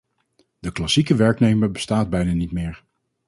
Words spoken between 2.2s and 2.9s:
niet meer.